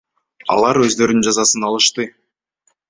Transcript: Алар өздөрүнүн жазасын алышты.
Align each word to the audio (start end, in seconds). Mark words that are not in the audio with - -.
Алар 0.55 0.79
өздөрүнүн 0.85 1.29
жазасын 1.29 1.71
алышты. 1.71 2.11